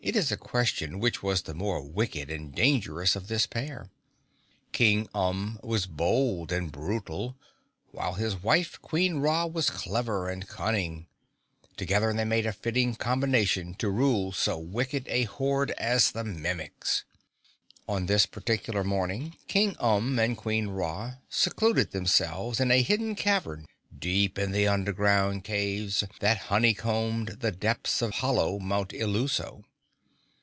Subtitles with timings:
[0.03, 3.91] It is a question which was the more wicked and dangerous of this pair.
[4.71, 7.37] King Umb was bold and brutal,
[7.91, 11.05] while his wife, Queen Ra, was clever and cunning.
[11.77, 17.05] Together they made a fitting combination to rule so wicked a horde as the Mimics.
[17.87, 23.67] On this particular morning King Umb and Queen Ra secluded themselves in a hidden cavern,
[23.97, 29.63] deep in the underground caves that honeycombed the depths of hollow Mount Illuso.